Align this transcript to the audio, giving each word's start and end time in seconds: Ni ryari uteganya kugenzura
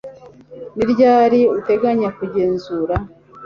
Ni 0.75 0.83
ryari 0.91 1.39
uteganya 1.57 2.09
kugenzura 2.17 2.95